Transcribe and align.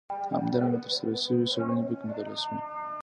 همدارنګه 0.37 0.79
ترسره 0.83 1.13
شوې 1.23 1.45
څېړنې 1.51 1.83
پکې 1.87 2.05
مطالعه 2.09 2.37
شوي. 2.43 2.59